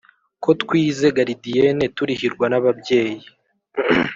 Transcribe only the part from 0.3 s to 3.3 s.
ko twize garidiyene turihirwa n’ababyeyi